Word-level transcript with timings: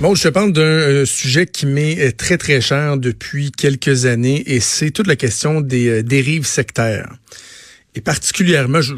Bon, 0.00 0.14
je 0.14 0.24
te 0.24 0.28
parle 0.28 0.52
d'un 0.52 0.62
euh, 0.62 1.04
sujet 1.06 1.46
qui 1.46 1.66
m'est 1.66 1.98
euh, 2.00 2.12
très, 2.12 2.36
très 2.36 2.60
cher 2.60 2.96
depuis 2.96 3.52
quelques 3.52 4.06
années 4.06 4.42
et 4.46 4.60
c'est 4.60 4.90
toute 4.90 5.06
la 5.06 5.16
question 5.16 5.60
des 5.60 5.88
euh, 5.88 6.02
dérives 6.02 6.46
sectaires. 6.46 7.14
Et 7.94 8.00
particulièrement, 8.00 8.80
je 8.82 8.94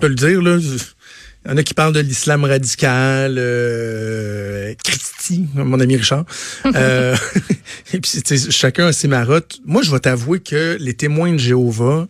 peux 0.00 0.06
le 0.06 0.14
dire, 0.14 0.40
là, 0.40 0.58
il 0.58 1.50
y 1.50 1.52
en 1.52 1.56
a 1.56 1.62
qui 1.62 1.74
parlent 1.74 1.92
de 1.92 2.00
l'islam 2.00 2.44
radical, 2.44 3.36
euh, 3.38 4.74
Christy, 4.82 5.46
mon 5.54 5.80
ami 5.80 5.96
Richard. 5.96 6.24
euh, 6.66 7.16
et 7.92 8.00
puis, 8.00 8.22
chacun 8.50 8.86
a 8.86 8.92
ses 8.92 9.08
marottes. 9.08 9.58
Moi, 9.64 9.82
je 9.82 9.90
vais 9.90 10.00
t'avouer 10.00 10.40
que 10.40 10.76
les 10.80 10.94
témoins 10.94 11.32
de 11.32 11.38
Jéhovah, 11.38 12.08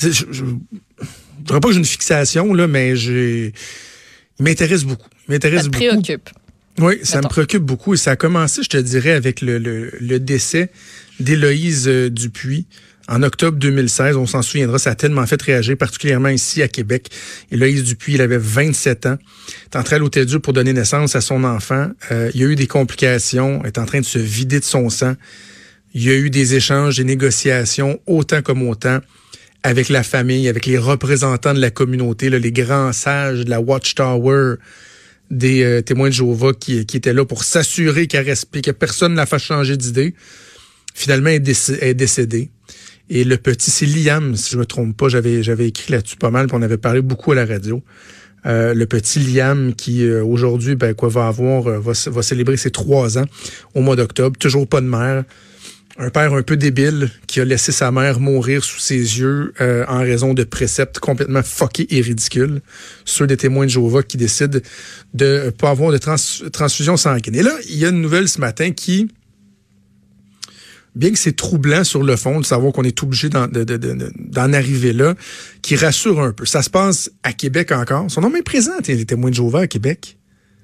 je, 0.00 0.08
dirais 1.38 1.60
pas 1.60 1.68
que 1.68 1.72
j'ai 1.72 1.78
une 1.78 1.84
fixation, 1.84 2.54
là, 2.54 2.66
mais 2.66 2.96
j'ai, 2.96 3.52
il 4.38 4.44
m'intéresse 4.44 4.84
beaucoup. 4.84 5.08
M'intéresse 5.28 5.68
beaucoup. 5.68 5.84
préoccupe. 5.84 6.30
Oui, 6.78 6.98
ça 7.02 7.20
me 7.20 7.28
préoccupe 7.28 7.62
beaucoup 7.62 7.94
et 7.94 7.96
ça 7.96 8.12
a 8.12 8.16
commencé, 8.16 8.62
je 8.62 8.68
te 8.68 8.76
dirais, 8.76 9.12
avec 9.12 9.40
le, 9.40 9.58
le, 9.58 9.90
le 10.00 10.20
décès 10.20 10.70
d'Éloïse 11.18 11.88
euh, 11.88 12.08
Dupuis 12.08 12.66
en 13.08 13.22
octobre 13.22 13.58
2016. 13.58 14.16
On 14.16 14.26
s'en 14.26 14.42
souviendra, 14.42 14.78
ça 14.78 14.90
a 14.90 14.94
tellement 14.94 15.26
fait 15.26 15.40
réagir, 15.40 15.76
particulièrement 15.76 16.28
ici 16.28 16.62
à 16.62 16.68
Québec. 16.68 17.08
Éloïse 17.50 17.82
Dupuis, 17.82 18.14
il 18.14 18.20
avait 18.20 18.38
27 18.38 19.06
ans, 19.06 19.18
est 19.64 19.76
entré 19.76 19.96
à 19.96 19.98
l'hôtel 19.98 20.26
Dieu 20.26 20.38
pour 20.38 20.52
donner 20.52 20.72
naissance 20.72 21.16
à 21.16 21.20
son 21.20 21.42
enfant. 21.44 21.88
Euh, 22.12 22.30
il 22.34 22.40
y 22.40 22.44
a 22.44 22.46
eu 22.46 22.54
des 22.54 22.66
complications, 22.66 23.64
est 23.64 23.78
en 23.78 23.86
train 23.86 24.00
de 24.00 24.06
se 24.06 24.18
vider 24.18 24.60
de 24.60 24.64
son 24.64 24.88
sang. 24.90 25.14
Il 25.94 26.04
y 26.04 26.10
a 26.10 26.14
eu 26.14 26.30
des 26.30 26.54
échanges, 26.54 26.98
des 26.98 27.04
négociations, 27.04 27.98
autant 28.06 28.42
comme 28.42 28.62
autant, 28.62 28.98
avec 29.62 29.88
la 29.88 30.02
famille, 30.02 30.46
avec 30.48 30.66
les 30.66 30.78
représentants 30.78 31.54
de 31.54 31.60
la 31.60 31.70
communauté, 31.70 32.30
là, 32.30 32.38
les 32.38 32.52
grands 32.52 32.92
sages 32.92 33.44
de 33.44 33.50
la 33.50 33.60
Watchtower, 33.60 34.56
des 35.30 35.62
euh, 35.62 35.82
témoins 35.82 36.08
de 36.08 36.14
Jéhovah 36.14 36.52
qui, 36.52 36.86
qui 36.86 36.96
étaient 36.96 37.12
là 37.12 37.24
pour 37.24 37.44
s'assurer 37.44 38.06
qu'elle 38.06 38.26
respecte, 38.26 38.64
que 38.64 38.70
personne 38.70 39.12
ne 39.12 39.16
la 39.16 39.26
fasse 39.26 39.42
changer 39.42 39.76
d'idée. 39.76 40.14
Finalement, 40.94 41.30
elle 41.30 41.48
est 41.48 41.94
décédée. 41.94 42.50
Et 43.10 43.24
le 43.24 43.36
petit, 43.36 43.70
c'est 43.70 43.86
Liam, 43.86 44.36
si 44.36 44.52
je 44.52 44.58
me 44.58 44.66
trompe 44.66 44.96
pas, 44.96 45.08
j'avais 45.08 45.42
j'avais 45.42 45.68
écrit 45.68 45.92
là-dessus 45.92 46.16
pas 46.16 46.30
mal, 46.30 46.46
puis 46.46 46.56
on 46.58 46.62
avait 46.62 46.76
parlé 46.76 47.00
beaucoup 47.00 47.32
à 47.32 47.34
la 47.34 47.46
radio. 47.46 47.82
Euh, 48.46 48.74
le 48.74 48.86
petit 48.86 49.18
Liam 49.18 49.74
qui 49.74 50.04
euh, 50.04 50.24
aujourd'hui 50.24 50.76
ben 50.76 50.94
quoi 50.94 51.08
va 51.08 51.26
avoir 51.26 51.62
va, 51.80 51.92
va 52.06 52.22
célébrer 52.22 52.56
ses 52.56 52.70
trois 52.70 53.18
ans 53.18 53.24
au 53.74 53.80
mois 53.80 53.96
d'octobre, 53.96 54.36
toujours 54.38 54.66
pas 54.68 54.80
de 54.80 54.86
mère. 54.86 55.24
Un 56.00 56.10
père 56.10 56.32
un 56.32 56.42
peu 56.42 56.56
débile 56.56 57.10
qui 57.26 57.40
a 57.40 57.44
laissé 57.44 57.72
sa 57.72 57.90
mère 57.90 58.20
mourir 58.20 58.62
sous 58.62 58.78
ses 58.78 58.94
yeux 58.94 59.52
euh, 59.60 59.84
en 59.88 59.98
raison 59.98 60.32
de 60.32 60.44
préceptes 60.44 61.00
complètement 61.00 61.42
fuckés 61.42 61.88
et 61.90 62.00
ridicules. 62.00 62.60
Ceux 63.04 63.26
des 63.26 63.36
témoins 63.36 63.64
de 63.64 63.70
Jéhovah 63.70 64.04
qui 64.04 64.16
décident 64.16 64.60
de 65.14 65.52
pas 65.58 65.70
avoir 65.70 65.90
de 65.90 65.98
trans 65.98 66.14
transfusion 66.52 66.96
sanguine. 66.96 67.34
Et 67.34 67.42
là, 67.42 67.50
il 67.68 67.78
y 67.78 67.84
a 67.84 67.88
une 67.88 68.00
nouvelle 68.00 68.28
ce 68.28 68.40
matin 68.40 68.70
qui, 68.70 69.08
bien 70.94 71.10
que 71.10 71.18
c'est 71.18 71.34
troublant 71.34 71.82
sur 71.82 72.04
le 72.04 72.14
fond 72.14 72.38
de 72.38 72.44
savoir 72.44 72.72
qu'on 72.72 72.84
est 72.84 73.02
obligé 73.02 73.28
d'en 73.28 73.48
de, 73.48 73.64
de, 73.64 73.76
de, 73.76 74.54
arriver 74.54 74.92
là, 74.92 75.16
qui 75.62 75.74
rassure 75.74 76.20
un 76.20 76.30
peu. 76.30 76.46
Ça 76.46 76.62
se 76.62 76.70
passe 76.70 77.10
à 77.24 77.32
Québec 77.32 77.72
encore. 77.72 78.08
Son 78.08 78.20
nom 78.20 78.32
est 78.36 78.42
présent, 78.42 78.72
les 78.86 79.04
témoins 79.04 79.30
de 79.30 79.34
Jéhovah 79.34 79.62
à 79.62 79.66
Québec. 79.66 80.16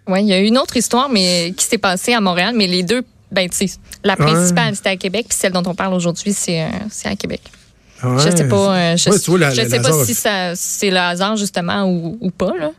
Oui, 0.07 0.23
il 0.23 0.29
y 0.29 0.33
a 0.33 0.39
une 0.39 0.59
autre 0.59 0.77
histoire 0.77 1.09
mais 1.09 1.53
qui 1.57 1.65
s'est 1.65 1.79
passée 1.79 2.13
à 2.13 2.21
Montréal, 2.21 2.55
mais 2.57 2.69
les 2.69 2.85
deux, 2.85 3.03
ben, 3.35 3.49
tu 3.49 3.69
sais, 3.69 3.79
la 4.03 4.17
principale, 4.17 4.71
ouais. 4.71 4.75
c'était 4.75 4.91
à 4.91 4.97
Québec, 4.97 5.27
puis 5.29 5.39
celle 5.39 5.53
dont 5.53 5.63
on 5.67 5.75
parle 5.75 5.95
aujourd'hui, 5.95 6.33
c'est 6.33 6.63
euh, 6.63 6.69
à 7.05 7.17
Québec. 7.17 7.43
Ouais. 8.03 8.19
Je 8.19 8.37
sais 8.37 8.49
pas, 8.49 8.77
euh, 8.77 8.97
je, 8.97 9.11
ouais, 9.11 9.17
vois, 9.27 9.39
la, 9.39 9.51
je 9.51 9.63
la, 9.63 9.69
sais 9.69 9.81
pas 9.81 10.05
si 10.05 10.15
c'est 10.15 10.91
le 10.91 10.99
hasard, 10.99 11.37
justement, 11.37 11.85
ou, 11.85 12.19
ou 12.21 12.31
pas, 12.31 12.53
là. 12.59 12.71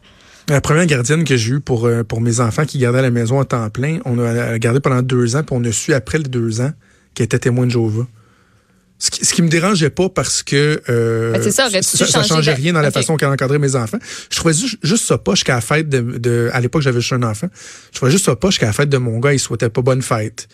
La 0.47 0.61
première 0.61 0.85
gardienne 0.85 1.23
que 1.23 1.35
j'ai 1.35 1.53
eue 1.53 1.59
pour, 1.59 1.85
euh, 1.85 2.03
pour 2.03 2.21
mes 2.21 2.39
enfants 2.39 2.65
qui 2.65 2.77
gardaient 2.77 2.99
à 2.99 3.03
la 3.03 3.09
maison 3.09 3.39
à 3.39 3.45
temps 3.45 3.67
plein, 3.69 3.99
on 4.05 4.19
a 4.19 4.59
gardé 4.59 4.79
pendant 4.79 5.01
deux 5.01 5.35
ans, 5.35 5.41
puis 5.41 5.55
on 5.59 5.63
a 5.63 5.71
su 5.71 5.93
après 5.93 6.19
les 6.19 6.29
deux 6.29 6.61
ans 6.61 6.71
qui 7.15 7.23
était 7.23 7.39
témoin 7.39 7.65
de 7.65 7.71
Jéhovah. 7.71 8.05
Ce 8.97 9.11
qui, 9.11 9.25
ce 9.25 9.33
qui 9.33 9.41
me 9.41 9.49
dérangeait 9.49 9.89
pas 9.89 10.07
parce 10.07 10.41
que 10.41 10.81
euh, 10.87 11.33
ben 11.33 11.51
ça, 11.51 11.69
ça, 11.69 12.07
ça 12.07 12.23
changeait 12.23 12.53
rien 12.53 12.71
dans 12.71 12.79
la 12.79 12.87
okay. 12.87 12.99
façon 12.99 13.17
qu'elle 13.17 13.27
encadrait 13.27 13.59
mes 13.59 13.75
enfants. 13.75 13.97
Je 14.29 14.37
trouvais 14.37 14.53
juste, 14.53 14.77
juste 14.83 15.05
ça 15.05 15.17
poche 15.17 15.43
qu'à 15.43 15.55
la 15.55 15.61
fête 15.61 15.89
de, 15.89 16.17
de 16.17 16.49
à 16.53 16.61
l'époque 16.61 16.81
j'avais 16.81 17.01
juste 17.01 17.11
un 17.11 17.23
enfant. 17.23 17.47
Je 17.91 17.97
trouvais 17.97 18.11
juste 18.11 18.25
ça 18.25 18.37
poche 18.37 18.57
qu'à 18.57 18.67
la 18.67 18.73
fête 18.73 18.89
de 18.89 18.97
mon 18.97 19.19
gars 19.19 19.33
il 19.33 19.39
souhaitait 19.39 19.69
pas 19.69 19.81
bonne 19.81 20.01
fête. 20.01 20.47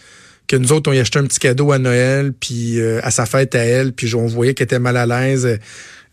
Que 0.48 0.56
nous 0.56 0.72
autres 0.72 0.90
on 0.90 0.94
y 0.94 1.00
acheté 1.00 1.20
un 1.20 1.26
petit 1.26 1.38
cadeau 1.38 1.72
à 1.72 1.78
Noël 1.78 2.34
puis 2.34 2.80
euh, 2.80 3.00
à 3.04 3.12
sa 3.12 3.28
fête 3.28 3.54
à 3.54 3.60
elle 3.60 3.94
puis 3.94 4.14
on 4.16 4.26
voyait 4.26 4.56
qu'elle 4.56 4.66
était 4.66 4.80
mal 4.80 4.98
à 4.98 5.06
l'aise. 5.06 5.46
Elle, 5.46 5.60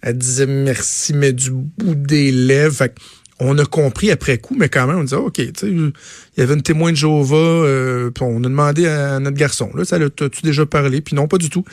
elle 0.03 0.19
disait 0.19 0.47
merci 0.47 1.15
mais 1.15 1.33
du 1.33 1.51
bout 1.51 1.95
des 1.95 2.31
lèvres. 2.31 2.77
Fait 2.77 2.95
on 3.41 3.57
a 3.59 3.65
compris 3.65 4.11
après 4.11 4.39
coup, 4.39 4.57
mais 4.59 4.69
quand 4.69 4.87
même, 4.87 4.99
on 4.99 5.05
disait, 5.05 5.17
OK, 5.17 5.35
tu 5.35 5.53
sais, 5.57 5.69
il 5.69 5.93
y 6.37 6.41
avait 6.41 6.55
une 6.55 6.63
témoin 6.63 6.91
de 6.91 6.97
Jéhovah, 6.97 7.37
euh, 7.37 8.11
puis 8.11 8.25
on 8.25 8.39
a 8.39 8.49
demandé 8.49 8.87
à 8.87 9.19
notre 9.21 9.37
garçon, 9.37 9.71
là, 9.75 9.85
ça 9.85 9.99
t'as-tu 9.99 10.43
déjà 10.43 10.67
parlé? 10.67 11.01
Puis 11.01 11.15
non, 11.15 11.29
pas 11.29 11.39
du 11.39 11.51
tout. 11.51 11.65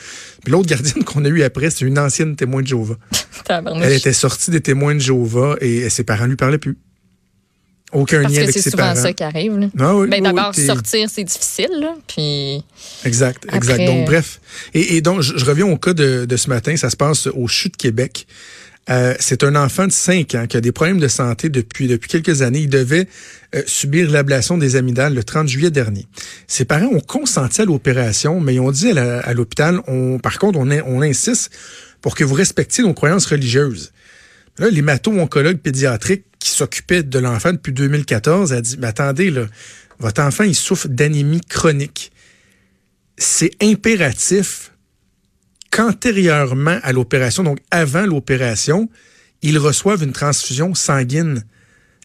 Puis 0.44 0.52
l'autre 0.52 0.68
gardienne 0.68 1.04
qu'on 1.04 1.24
a 1.24 1.28
eue 1.28 1.42
après, 1.42 1.70
c'est 1.70 1.84
une 1.84 1.98
ancienne 1.98 2.36
témoin 2.36 2.62
de 2.62 2.66
Jéhovah. 2.66 2.96
Elle 3.48 3.92
était 3.92 4.12
sortie 4.12 4.50
des 4.50 4.60
témoins 4.60 4.94
de 4.94 5.00
Jéhovah 5.00 5.56
et 5.60 5.88
ses 5.90 6.04
parents 6.04 6.26
lui 6.26 6.36
parlaient 6.36 6.58
plus. 6.58 6.78
Aucun 7.92 8.22
Parce 8.22 8.34
lien 8.34 8.40
que 8.40 8.44
avec 8.44 8.58
ses 8.58 8.70
parents. 8.72 8.88
C'est 8.90 8.96
souvent 8.96 9.08
ça 9.08 9.12
qui 9.12 9.22
arrive. 9.22 9.58
Là. 9.58 9.68
Ah 9.78 9.96
oui, 9.96 10.08
ben, 10.08 10.22
D'abord, 10.22 10.52
oui, 10.56 10.66
sortir, 10.66 11.08
c'est 11.08 11.22
difficile. 11.22 11.70
Là, 11.80 11.94
puis 12.08 12.62
exact, 13.04 13.44
après... 13.44 13.56
exact. 13.56 13.86
Donc, 13.86 14.06
bref. 14.06 14.40
Et, 14.74 14.96
et 14.96 15.00
donc, 15.00 15.20
je, 15.20 15.38
je, 15.38 15.44
reviens 15.44 15.66
au 15.66 15.76
cas 15.76 15.94
de, 15.94 16.24
de 16.24 16.36
ce 16.36 16.48
matin. 16.48 16.76
Ça 16.76 16.90
se 16.90 16.96
passe 16.96 17.28
au 17.28 17.46
CHU 17.46 17.68
de 17.68 17.76
Québec. 17.76 18.26
Euh, 18.88 19.14
c'est 19.18 19.42
un 19.42 19.56
enfant 19.56 19.86
de 19.86 19.92
5 19.92 20.34
ans 20.36 20.46
qui 20.46 20.56
a 20.56 20.60
des 20.60 20.70
problèmes 20.70 21.00
de 21.00 21.08
santé 21.08 21.48
depuis 21.48 21.88
depuis 21.88 22.08
quelques 22.08 22.42
années. 22.42 22.60
Il 22.60 22.70
devait 22.70 23.08
euh, 23.54 23.62
subir 23.66 24.10
l'ablation 24.10 24.58
des 24.58 24.76
amygdales 24.76 25.14
le 25.14 25.24
30 25.24 25.48
juillet 25.48 25.70
dernier. 25.70 26.06
Ses 26.46 26.64
parents 26.64 26.86
ont 26.92 27.00
consenti 27.00 27.62
à 27.62 27.64
l'opération, 27.64 28.40
mais 28.40 28.54
ils 28.54 28.60
ont 28.60 28.70
dit 28.70 28.90
à 28.96 29.34
l'hôpital, 29.34 29.80
par 30.22 30.38
contre, 30.38 30.58
on, 30.58 31.02
insiste 31.02 31.50
pour 32.00 32.14
que 32.14 32.22
vous 32.22 32.34
respectiez 32.34 32.84
nos 32.84 32.94
croyances 32.94 33.26
religieuses. 33.26 33.92
Là, 34.58 34.70
l'hémato-oncologue 34.70 35.58
pédiatrique 35.58 36.24
qui 36.38 36.50
s'occupait 36.50 37.02
de 37.02 37.18
l'enfant 37.18 37.52
depuis 37.52 37.72
2014 37.72 38.52
a 38.52 38.60
dit, 38.60 38.76
mais 38.78 38.86
attendez, 38.86 39.34
votre 39.98 40.22
enfant, 40.22 40.44
il 40.44 40.54
souffre 40.54 40.88
d'anémie 40.88 41.40
chronique. 41.40 42.12
C'est 43.18 43.50
impératif 43.60 44.70
qu'antérieurement 45.76 46.78
à 46.82 46.92
l'opération, 46.92 47.42
donc 47.42 47.58
avant 47.70 48.06
l'opération, 48.06 48.88
ils 49.42 49.58
reçoivent 49.58 50.02
une 50.02 50.12
transfusion 50.12 50.74
sanguine 50.74 51.44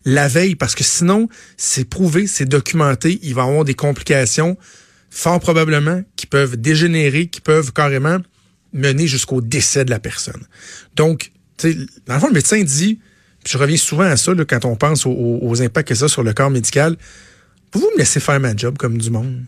la 0.04 0.28
veille, 0.28 0.56
parce 0.56 0.76
que 0.76 0.84
sinon, 0.84 1.30
c'est 1.56 1.86
prouvé, 1.86 2.28
c'est 2.28 2.46
documenté, 2.46 3.20
il 3.24 3.34
va 3.34 3.44
avoir 3.44 3.64
des 3.64 3.76
complications, 3.76 4.58
fort 5.10 5.40
probablement, 5.40 6.02
qui 6.18 6.26
peuvent 6.26 6.58
dégénérer, 6.58 7.28
qui 7.28 7.40
peuvent 7.40 7.72
carrément 7.72 8.18
mener 8.74 9.08
jusqu'au 9.08 9.40
décès 9.40 9.86
de 9.86 9.90
la 9.90 10.00
personne. 10.00 10.44
Donc, 10.96 11.32
dans 11.64 12.16
le 12.16 12.20
fond, 12.20 12.28
le 12.28 12.34
médecin 12.34 12.62
dit, 12.64 13.00
puis 13.44 13.54
je 13.54 13.58
reviens 13.58 13.78
souvent 13.78 14.04
à 14.04 14.18
ça 14.18 14.34
quand 14.50 14.66
on 14.66 14.76
pense 14.76 15.06
aux, 15.06 15.40
aux 15.42 15.62
impacts 15.62 15.88
que 15.88 15.96
ça 15.96 16.06
a 16.06 16.08
sur 16.10 16.24
le 16.24 16.34
corps 16.34 16.50
médical, 16.50 16.98
pouvez-vous 17.70 17.92
me 17.94 18.00
laisser 18.00 18.20
faire 18.20 18.40
ma 18.40 18.54
job 18.54 18.78
comme 18.78 18.98
du 18.98 19.12
monde? 19.12 19.46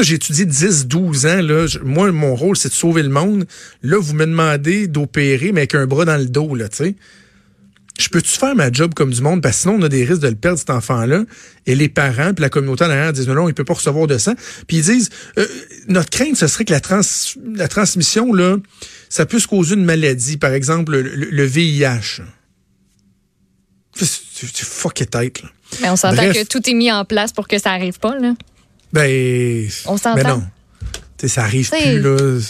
J'ai 0.00 0.14
étudié 0.14 0.44
10, 0.44 0.86
12 0.86 1.26
ans. 1.26 1.40
Là. 1.42 1.66
Moi, 1.82 2.12
mon 2.12 2.34
rôle, 2.34 2.56
c'est 2.56 2.68
de 2.68 2.74
sauver 2.74 3.02
le 3.02 3.08
monde. 3.08 3.46
Là, 3.82 3.98
vous 3.98 4.14
me 4.14 4.26
demandez 4.26 4.86
d'opérer, 4.86 5.52
mais 5.52 5.62
avec 5.62 5.74
un 5.74 5.86
bras 5.86 6.04
dans 6.04 6.16
le 6.16 6.26
dos, 6.26 6.54
là, 6.54 6.68
tu 6.68 6.76
sais. 6.76 6.94
Je 7.98 8.08
peux-tu 8.08 8.30
faire 8.30 8.54
ma 8.54 8.70
job 8.70 8.94
comme 8.94 9.10
du 9.10 9.20
monde? 9.20 9.42
Parce 9.42 9.56
que 9.56 9.62
sinon, 9.62 9.74
on 9.80 9.82
a 9.82 9.88
des 9.88 10.04
risques 10.04 10.22
de 10.22 10.28
le 10.28 10.36
perdre, 10.36 10.56
cet 10.56 10.70
enfant-là. 10.70 11.24
Et 11.66 11.74
les 11.74 11.88
parents, 11.88 12.32
puis 12.32 12.42
la 12.42 12.48
communauté 12.48 12.84
en 12.84 12.90
arrière 12.90 13.12
disent 13.12 13.26
non, 13.26 13.34
non, 13.34 13.48
il 13.48 13.54
peut 13.54 13.64
pas 13.64 13.74
recevoir 13.74 14.06
de 14.06 14.18
sang. 14.18 14.34
Puis 14.68 14.76
ils 14.76 14.84
disent, 14.84 15.10
euh, 15.36 15.44
notre 15.88 16.10
crainte, 16.10 16.36
ce 16.36 16.46
serait 16.46 16.64
que 16.64 16.70
la, 16.72 16.78
trans 16.78 17.00
la 17.56 17.66
transmission, 17.66 18.32
là, 18.32 18.56
ça 19.08 19.26
puisse 19.26 19.48
causer 19.48 19.74
une 19.74 19.84
maladie. 19.84 20.36
Par 20.36 20.52
exemple, 20.52 20.92
le, 20.92 21.02
le, 21.02 21.28
le 21.28 21.44
VIH. 21.44 22.22
C'est 23.96 24.64
fucké 24.64 25.06
tête, 25.06 25.42
là. 25.42 25.48
Mais 25.82 25.90
on 25.90 25.96
s'entend 25.96 26.32
que 26.32 26.46
tout 26.46 26.70
est 26.70 26.74
mis 26.74 26.90
en 26.92 27.04
place 27.04 27.32
pour 27.32 27.48
que 27.48 27.58
ça 27.58 27.72
arrive 27.72 27.98
pas, 27.98 28.16
là. 28.16 28.34
Ben, 28.92 29.68
on 29.86 29.96
s'entend. 29.96 30.16
Mais 30.16 30.22
non. 30.24 30.42
T'sais, 31.16 31.28
ça 31.28 31.42
arrive 31.42 31.68
plus, 31.70 32.00
là. 32.00 32.40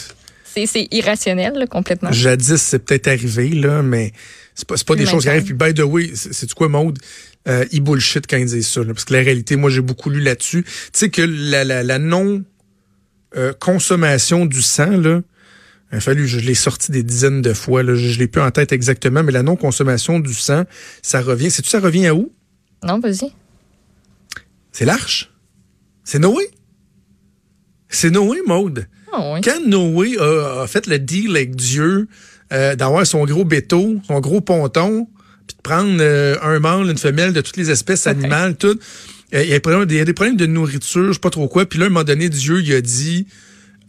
C'est 0.65 0.87
irrationnel, 0.91 1.53
là, 1.53 1.67
complètement. 1.67 2.11
Jadis, 2.11 2.57
c'est 2.57 2.79
peut-être 2.79 3.07
arrivé, 3.07 3.49
là, 3.49 3.81
mais 3.81 4.11
c'est 4.55 4.67
pas, 4.67 4.75
pas 4.85 4.95
des 4.95 5.05
choses 5.05 5.23
qui 5.23 5.29
arrivent. 5.29 5.43
Puis, 5.43 5.53
by 5.53 5.73
the 5.73 5.83
way, 5.83 6.11
c'est 6.13 6.53
quoi, 6.53 6.67
Maude? 6.67 6.99
Euh, 7.47 7.65
ils 7.71 7.81
bullshit 7.81 8.27
quand 8.27 8.35
ils 8.37 8.45
disent 8.45 8.67
ça, 8.67 8.81
là, 8.81 8.93
parce 8.93 9.05
que 9.05 9.13
la 9.13 9.19
réalité, 9.19 9.55
moi, 9.55 9.69
j'ai 9.69 9.81
beaucoup 9.81 10.09
lu 10.09 10.19
là-dessus. 10.19 10.63
Tu 10.63 10.71
sais 10.93 11.09
que 11.09 11.21
la, 11.21 11.63
la, 11.63 11.83
la 11.83 11.97
non 11.97 12.43
euh, 13.37 13.53
consommation 13.53 14.45
du 14.45 14.61
sang, 14.61 14.97
là, 14.97 15.21
il 15.91 15.97
a 15.97 16.01
fallu, 16.01 16.27
je 16.27 16.39
l'ai 16.39 16.55
sorti 16.55 16.91
des 16.91 17.03
dizaines 17.03 17.41
de 17.41 17.53
fois, 17.53 17.81
là, 17.81 17.95
je, 17.95 18.09
je 18.09 18.19
l'ai 18.19 18.27
plus 18.27 18.41
en 18.41 18.51
tête 18.51 18.73
exactement, 18.73 19.23
mais 19.23 19.31
la 19.31 19.43
non 19.43 19.55
consommation 19.55 20.19
du 20.19 20.33
sang, 20.33 20.65
ça 21.01 21.21
revient. 21.21 21.49
Sais-tu, 21.49 21.69
ça 21.69 21.79
revient 21.79 22.07
à 22.07 22.15
où? 22.15 22.31
Non, 22.83 22.99
vas-y. 22.99 23.31
C'est 24.71 24.85
l'arche? 24.85 25.31
C'est 26.09 26.17
Noé. 26.17 26.49
C'est 27.87 28.09
Noé, 28.09 28.39
Maude. 28.47 28.87
Oh 29.13 29.33
oui. 29.35 29.41
Quand 29.43 29.63
Noé 29.67 30.17
a, 30.17 30.63
a, 30.63 30.67
fait 30.67 30.87
le 30.87 30.97
deal 30.97 31.29
avec 31.29 31.55
Dieu 31.55 32.07
euh, 32.51 32.75
d'avoir 32.75 33.05
son 33.05 33.25
gros 33.25 33.45
béteau, 33.45 33.97
son 34.07 34.19
gros 34.19 34.41
ponton, 34.41 35.07
puis 35.45 35.55
de 35.55 35.61
prendre 35.61 35.97
euh, 36.01 36.35
un 36.41 36.57
mâle, 36.57 36.89
une 36.89 36.97
femelle 36.97 37.31
de 37.31 37.41
toutes 37.41 37.57
les 37.57 37.69
espèces 37.69 38.07
animales, 38.07 38.55
tout, 38.55 38.79
il 39.31 39.41
y, 39.41 39.53
a 39.53 39.59
des 39.59 40.13
problèmes, 40.13 40.35
de 40.35 40.45
nourriture, 40.47 41.09
je 41.09 41.13
sais 41.13 41.19
pas 41.19 41.29
trop 41.29 41.47
quoi. 41.47 41.67
Puis 41.67 41.77
là, 41.77 41.85
à 41.85 41.87
un 41.89 41.91
moment 41.91 42.03
donné, 42.03 42.27
Dieu, 42.27 42.59
il 42.59 42.73
a 42.73 42.81
dit, 42.81 43.27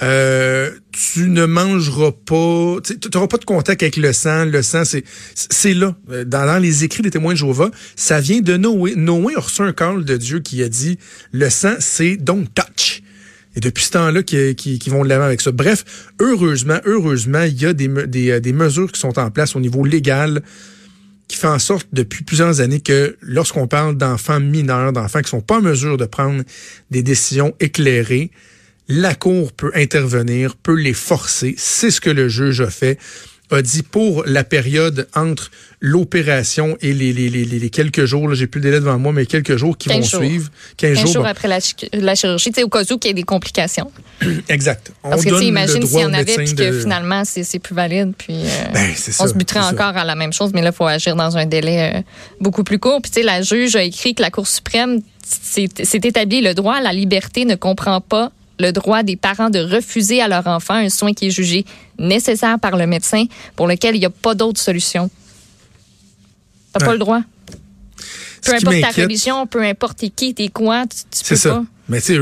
euh, 0.02 0.70
tu 0.92 1.28
ne 1.28 1.44
mangeras 1.44 2.12
pas, 2.12 2.76
tu 2.82 3.08
n'auras 3.12 3.28
pas 3.28 3.36
de 3.36 3.44
contact 3.44 3.82
avec 3.82 3.96
le 3.96 4.12
sang. 4.12 4.46
Le 4.46 4.62
sang, 4.62 4.84
c'est 4.84 5.04
c'est 5.34 5.74
là. 5.74 5.94
Dans, 6.08 6.46
dans, 6.46 6.58
les 6.58 6.84
écrits 6.84 7.02
des 7.02 7.10
témoins 7.10 7.32
de 7.32 7.38
Jéhovah, 7.38 7.70
ça 7.96 8.20
vient 8.20 8.40
de 8.40 8.56
Noé. 8.56 8.94
Noé 8.96 9.34
a 9.36 9.40
reçu 9.40 9.62
un 9.62 9.72
call 9.72 10.04
de 10.04 10.16
Dieu 10.16 10.40
qui 10.40 10.62
a 10.62 10.68
dit, 10.68 10.98
le 11.32 11.50
sang, 11.50 11.74
c'est 11.78 12.16
don't 12.16 12.46
touch. 12.54 13.02
Et 13.56 13.60
depuis 13.60 13.84
ce 13.84 13.90
temps-là, 13.90 14.22
qui, 14.22 14.54
qui, 14.54 14.78
qui, 14.78 14.90
vont 14.90 15.02
de 15.02 15.08
l'avant 15.08 15.24
avec 15.24 15.40
ça. 15.40 15.50
Bref, 15.50 15.84
heureusement, 16.20 16.78
heureusement, 16.84 17.42
il 17.42 17.60
y 17.60 17.66
a 17.66 17.72
des, 17.72 17.88
des, 18.06 18.40
des 18.40 18.52
mesures 18.52 18.92
qui 18.92 19.00
sont 19.00 19.18
en 19.18 19.30
place 19.30 19.56
au 19.56 19.60
niveau 19.60 19.84
légal 19.84 20.42
qui 21.30 21.36
fait 21.36 21.46
en 21.46 21.60
sorte 21.60 21.86
depuis 21.92 22.24
plusieurs 22.24 22.60
années 22.60 22.80
que 22.80 23.16
lorsqu'on 23.20 23.68
parle 23.68 23.96
d'enfants 23.96 24.40
mineurs, 24.40 24.92
d'enfants 24.92 25.22
qui 25.22 25.30
sont 25.30 25.40
pas 25.40 25.58
en 25.58 25.62
mesure 25.62 25.96
de 25.96 26.04
prendre 26.04 26.42
des 26.90 27.04
décisions 27.04 27.54
éclairées, 27.60 28.32
la 28.90 29.14
Cour 29.14 29.52
peut 29.52 29.70
intervenir, 29.74 30.56
peut 30.56 30.74
les 30.74 30.92
forcer. 30.92 31.54
C'est 31.56 31.90
ce 31.90 32.00
que 32.00 32.10
le 32.10 32.28
juge 32.28 32.60
a 32.60 32.70
fait 32.70 32.98
a 33.52 33.62
dit 33.62 33.82
pour 33.82 34.24
la 34.26 34.44
période 34.44 35.08
entre 35.14 35.50
l'opération 35.80 36.76
et 36.80 36.92
les, 36.92 37.12
les, 37.12 37.28
les, 37.28 37.44
les, 37.44 37.70
quelques 37.70 38.04
jours, 38.04 38.32
j'ai 38.34 38.46
plus 38.46 38.60
le 38.60 38.64
délai 38.64 38.80
devant 38.80 38.98
moi, 38.98 39.12
mais 39.12 39.26
quelques 39.26 39.56
jours 39.56 39.76
qui 39.76 39.88
vont 39.88 40.02
suivre. 40.02 40.50
15, 40.76 40.98
15 41.02 41.12
jours, 41.12 41.26
après 41.26 41.48
la, 41.48 41.58
la 41.94 42.14
chirurgie, 42.14 42.52
au 42.62 42.68
cas 42.68 42.82
où 42.82 42.98
il 43.02 43.06
y 43.06 43.10
ait 43.10 43.14
des 43.14 43.22
complications. 43.22 43.90
exact. 44.48 44.92
On 45.02 45.10
Parce 45.10 45.24
que 45.24 45.38
tu 45.38 45.46
imagines 45.46 45.84
s'il 45.84 46.00
y 46.00 46.04
en 46.04 46.12
avait 46.12 46.36
puis 46.36 46.54
que 46.54 46.80
finalement 46.80 47.22
c'est 47.24 47.58
plus 47.58 47.74
valide, 47.74 48.12
puis 48.16 48.34
euh, 48.44 48.72
ben, 48.72 48.90
on 49.18 49.26
se 49.26 49.34
buterait 49.34 49.60
encore 49.60 49.96
à 49.96 50.04
la 50.04 50.14
même 50.14 50.32
chose, 50.32 50.52
mais 50.54 50.62
là 50.62 50.70
il 50.72 50.76
faut 50.76 50.86
agir 50.86 51.16
dans 51.16 51.36
un 51.36 51.46
délai 51.46 51.94
euh, 51.96 52.00
beaucoup 52.40 52.62
plus 52.62 52.78
court. 52.78 53.00
Puis 53.02 53.10
tu 53.10 53.20
sais, 53.20 53.26
la 53.26 53.42
juge 53.42 53.74
a 53.74 53.82
écrit 53.82 54.14
que 54.14 54.22
la 54.22 54.30
Cour 54.30 54.46
suprême 54.46 55.00
s'est 55.22 55.68
établi 56.04 56.40
le 56.40 56.54
droit 56.54 56.76
à 56.76 56.80
la 56.80 56.92
liberté 56.92 57.44
ne 57.44 57.54
comprend 57.54 58.00
pas 58.00 58.30
le 58.60 58.72
droit 58.72 59.02
des 59.02 59.16
parents 59.16 59.50
de 59.50 59.58
refuser 59.58 60.20
à 60.20 60.28
leur 60.28 60.46
enfant 60.46 60.74
un 60.74 60.88
soin 60.88 61.12
qui 61.12 61.28
est 61.28 61.30
jugé 61.30 61.64
nécessaire 61.98 62.58
par 62.58 62.76
le 62.76 62.86
médecin 62.86 63.24
pour 63.56 63.66
lequel 63.66 63.96
il 63.96 64.00
n'y 64.00 64.06
a 64.06 64.10
pas 64.10 64.34
d'autre 64.34 64.60
solution. 64.60 65.10
Tu 66.72 66.78
n'as 66.78 66.86
pas 66.86 66.92
le 66.92 66.98
droit. 66.98 67.22
Peu 68.44 68.54
importe 68.54 68.80
ta 68.80 69.02
religion, 69.02 69.46
peu 69.46 69.62
importe 69.62 70.04
qui, 70.14 70.34
t'es 70.34 70.48
quoi, 70.48 70.84
tu, 70.86 71.18
tu 71.18 71.28
peux 71.28 71.36
ça. 71.36 71.64
Mais 71.88 72.00
tu 72.00 72.14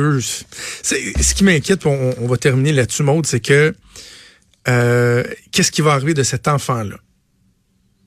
sais, 0.82 1.14
ce 1.20 1.34
qui 1.34 1.44
m'inquiète, 1.44 1.84
on, 1.84 2.14
on, 2.20 2.26
va 2.26 2.36
terminer 2.38 2.72
là-dessus, 2.72 3.02
Maude, 3.02 3.26
c'est 3.26 3.40
que 3.40 3.74
euh, 4.66 5.22
qu'est-ce 5.52 5.70
qui 5.70 5.82
va 5.82 5.92
arriver 5.92 6.14
de 6.14 6.22
cet 6.22 6.48
enfant-là? 6.48 6.96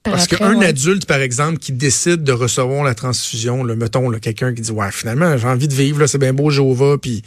Parce 0.04 0.28
qu'un 0.28 0.60
adulte, 0.62 1.06
par 1.06 1.22
exemple, 1.22 1.60
qui 1.60 1.74
décide 1.74 2.24
de 2.24 2.32
recevoir 2.32 2.84
la 2.84 2.96
transfusion, 2.96 3.64
le 3.64 3.76
mettons, 3.76 4.10
quelqu'un 4.20 4.54
qui 4.54 4.62
dit 4.62 4.72
Ouais, 4.72 4.92
finalement, 4.92 5.38
j'ai 5.38 5.48
envie 5.48 5.68
de 5.68 5.74
vivre, 5.74 6.06
c'est 6.08 6.18
bien 6.18 6.34
beau 6.34 6.50
Jéhovah, 6.50 6.98
puis 6.98 7.22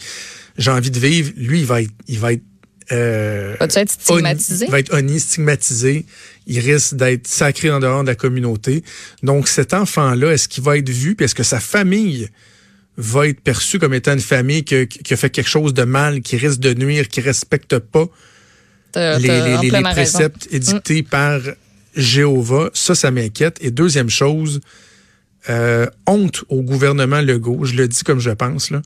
j'ai 0.59 0.71
envie 0.71 0.91
de 0.91 0.99
vivre, 0.99 1.33
lui, 1.37 1.61
il 1.61 1.67
va 1.67 1.83
être, 1.83 1.93
il 2.09 2.19
va 2.19 2.33
être 2.33 2.43
euh, 2.93 3.55
va 3.59 3.65
être 3.65 3.91
stigmatisé? 3.91 4.67
il 4.67 4.71
va 4.71 4.79
être 4.79 4.93
honni, 4.93 5.19
stigmatisé. 5.19 6.05
Il 6.47 6.59
risque 6.59 6.95
d'être 6.95 7.27
sacré 7.27 7.71
en 7.71 7.81
dehors 7.81 8.03
de 8.03 8.09
la 8.09 8.15
communauté. 8.15 8.85
Donc, 9.23 9.49
cet 9.49 9.73
enfant-là, 9.73 10.33
est-ce 10.33 10.49
qu'il 10.49 10.63
va 10.65 10.77
être 10.77 10.91
vu? 10.91 11.15
Puis 11.15 11.25
est-ce 11.25 11.35
que 11.35 11.43
sa 11.43 11.61
famille 11.61 12.29
va 12.99 13.27
être 13.29 13.41
perçue 13.41 13.79
comme 13.79 13.95
étant 13.95 14.13
une 14.13 14.21
famille 14.21 14.65
qui, 14.65 14.87
qui 14.87 15.15
a 15.15 15.17
fait 15.17 15.31
quelque 15.31 15.49
chose 15.49 15.73
de 15.73 15.85
mal, 15.85 16.21
qui 16.21 16.37
risque 16.37 16.61
de 16.61 16.75
nuire, 16.75 17.09
qui 17.09 17.21
respecte 17.21 17.79
pas 17.79 18.07
les, 18.95 19.59
les, 19.63 19.83
préceptes 19.83 20.47
édictés 20.53 21.03
mm. 21.03 21.07
par 21.07 21.41
Jéhovah? 21.97 22.71
Ça, 22.75 22.95
ça 22.95 23.11
m'inquiète. 23.11 23.59
Et 23.61 23.71
deuxième 23.71 24.11
chose, 24.11 24.61
euh, 25.49 25.87
honte 26.07 26.45
au 26.49 26.63
gouvernement 26.63 27.21
Legault. 27.21 27.65
Je 27.65 27.75
le 27.75 27.89
dis 27.89 28.03
comme 28.03 28.21
je 28.21 28.31
pense, 28.31 28.71
là. 28.71 28.83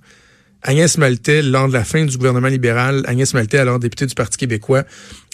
Agnès 0.62 0.98
Maltais, 0.98 1.40
lors 1.40 1.68
de 1.68 1.72
la 1.72 1.84
fin 1.84 2.04
du 2.04 2.16
gouvernement 2.16 2.48
libéral, 2.48 3.04
Agnès 3.06 3.32
Maltais, 3.32 3.58
alors 3.58 3.78
députée 3.78 4.06
du 4.06 4.14
Parti 4.14 4.36
québécois, 4.36 4.82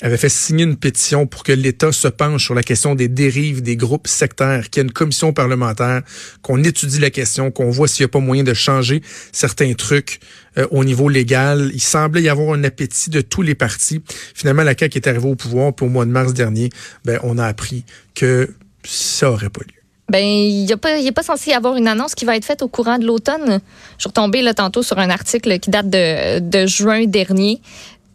avait 0.03 0.19
fait 0.19 0.29
signer 0.29 0.65
une 0.65 0.77
pétition 0.77 1.27
pour 1.27 1.45
que 1.45 1.53
l'État 1.53 1.93
se 1.93 2.09
penche 2.09 2.45
sur 2.45 2.55
la 2.55 2.63
question 2.63 2.95
des 2.95 3.09
dérives 3.09 3.63
des 3.63 3.77
groupes 3.77 4.07
sectaires, 4.07 4.69
qu'il 4.69 4.81
y 4.81 4.85
ait 4.85 4.87
une 4.87 4.93
commission 4.93 5.33
parlementaire, 5.33 6.03
qu'on 6.43 6.63
étudie 6.63 6.99
la 6.99 7.09
question, 7.09 7.51
qu'on 7.51 7.71
voit 7.71 7.89
s'il 7.89 8.05
n'y 8.05 8.11
a 8.11 8.13
pas 8.13 8.21
moyen 8.21 8.45
de 8.45 8.53
changer 8.53 9.03
certains 9.33 9.73
trucs 9.73 10.21
euh, 10.59 10.67
au 10.71 10.85
niveau 10.85 11.09
légal. 11.09 11.71
Il 11.73 11.81
semblait 11.81 12.23
y 12.23 12.29
avoir 12.29 12.53
un 12.53 12.63
appétit 12.63 13.09
de 13.09 13.23
tous 13.23 13.43
les 13.43 13.55
partis. 13.55 14.03
Finalement, 14.35 14.63
la 14.63 14.77
CAQ 14.77 14.99
est 14.99 15.07
arrivée 15.07 15.29
au 15.29 15.37
pouvoir, 15.37 15.75
puis 15.75 15.87
au 15.87 15.89
mois 15.89 16.05
de 16.05 16.11
mars 16.11 16.35
dernier, 16.35 16.69
ben, 17.07 17.19
on 17.23 17.39
a 17.39 17.47
appris 17.47 17.85
que 18.15 18.51
ça 18.85 19.31
aurait 19.31 19.51
pas 19.51 19.63
lieu. 19.63 19.84
Ben, 20.09 20.23
il 20.23 20.67
n'est 20.67 20.77
pas, 20.77 20.91
pas 21.15 21.23
censé 21.23 21.51
y 21.51 21.55
avoir 21.55 21.77
une 21.77 21.89
annonce 21.89 22.15
qui 22.15 22.25
va 22.25 22.37
être 22.37 22.45
faite 22.45 22.63
au 22.63 22.69
courant 22.69 22.99
de 22.99 23.07
l'automne. 23.07 23.61
Je 23.97 24.03
suis 24.03 24.09
retombée 24.09 24.43
là, 24.43 24.53
tantôt 24.53 24.83
sur 24.83 24.99
un 24.99 25.09
article 25.09 25.59
qui 25.59 25.71
date 25.71 25.89
de, 25.89 26.41
de 26.41 26.67
juin 26.67 27.07
dernier. 27.07 27.61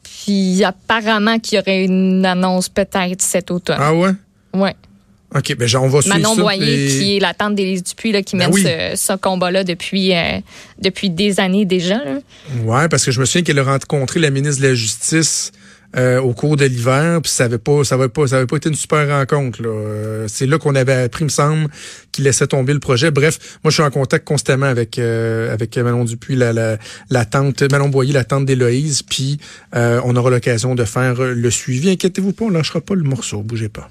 Puis 0.03 0.63
apparemment 0.63 1.39
qu'il 1.39 1.57
y 1.57 1.61
aurait 1.61 1.83
une 1.83 2.25
annonce 2.25 2.69
peut-être 2.69 3.21
cet 3.21 3.49
automne. 3.49 3.79
Ah 3.79 3.93
ouais? 3.93 4.11
Ouais. 4.53 4.75
OK, 5.35 5.55
ben 5.57 5.69
on 5.75 5.87
va 5.87 6.01
suivre 6.01 6.17
Manon 6.17 6.35
Boyer, 6.35 6.87
qui 6.87 7.17
est 7.17 7.19
la 7.19 7.35
tante 7.35 7.53
d'Élise 7.53 7.83
Dupuis, 7.83 8.11
là, 8.11 8.23
qui 8.23 8.35
ben 8.35 8.49
mène 8.49 8.95
ce, 8.95 9.15
combat-là 9.15 9.63
depuis, 9.63 10.15
euh, 10.15 10.39
depuis 10.79 11.11
des 11.11 11.39
années 11.39 11.65
déjà. 11.65 12.01
Oui, 12.63 12.87
parce 12.89 13.05
que 13.05 13.11
je 13.11 13.19
me 13.19 13.25
souviens 13.25 13.43
qu'elle 13.43 13.59
a 13.59 13.63
rencontré 13.63 14.19
la 14.19 14.31
ministre 14.31 14.63
de 14.63 14.69
la 14.69 14.73
Justice 14.73 15.51
euh, 15.95 16.19
au 16.19 16.33
cours 16.33 16.55
de 16.55 16.65
l'hiver, 16.65 17.19
puis 17.21 17.31
ça 17.31 17.45
avait 17.45 17.57
pas, 17.57 17.83
ça 17.83 17.95
avait 17.95 18.09
pas, 18.09 18.27
ça 18.27 18.37
avait 18.37 18.45
pas 18.45 18.57
été 18.57 18.69
une 18.69 18.75
super 18.75 19.07
rencontre. 19.07 19.59
Euh, 19.65 20.25
c'est 20.27 20.45
là 20.45 20.57
qu'on 20.57 20.75
avait 20.75 20.93
appris, 20.93 21.23
me 21.23 21.29
semble, 21.29 21.67
qu'il 22.11 22.23
laissait 22.23 22.47
tomber 22.47 22.73
le 22.73 22.79
projet. 22.79 23.11
Bref, 23.11 23.59
moi 23.63 23.71
je 23.71 23.75
suis 23.75 23.83
en 23.83 23.91
contact 23.91 24.27
constamment 24.27 24.67
avec 24.67 24.99
euh, 24.99 25.53
avec 25.53 25.77
Manon 25.77 26.05
Dupuis, 26.05 26.35
la, 26.35 26.53
la, 26.53 26.77
la 27.09 27.25
tante, 27.25 27.63
Manon 27.71 27.89
Boyer, 27.89 28.13
la 28.13 28.23
tante 28.23 28.45
d'Éloïse, 28.45 29.03
puis 29.03 29.39
on 29.73 30.15
aura 30.15 30.29
l'occasion 30.29 30.75
de 30.75 30.83
faire 30.83 31.15
le 31.21 31.51
suivi. 31.51 31.89
Inquiétez-vous 31.89 32.33
pas, 32.33 32.45
on 32.45 32.49
lâchera 32.49 32.81
pas 32.81 32.95
le 32.95 33.03
morceau, 33.03 33.41
bougez 33.41 33.69
pas. 33.69 33.89